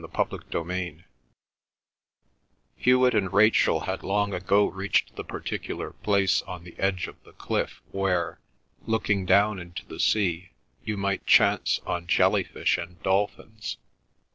[0.15, 1.03] CHAPTER XVI
[2.75, 7.33] Hewet and Rachel had long ago reached the particular place on the edge of the
[7.33, 8.39] cliff where,
[8.87, 10.53] looking down into the sea,
[10.83, 13.77] you might chance on jelly fish and dolphins.